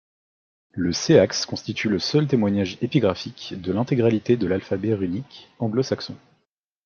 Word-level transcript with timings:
Le 0.71 0.93
seax 0.93 1.45
constitue 1.45 1.87
le 1.87 1.99
seul 1.99 2.25
témoignage 2.25 2.79
épigraphique 2.81 3.53
de 3.61 3.71
l'intégralité 3.71 4.35
de 4.35 4.47
l'alphabet 4.47 4.95
runique 4.95 5.53
anglo-saxon. 5.59 6.15